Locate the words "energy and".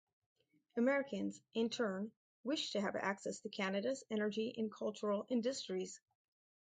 4.09-4.71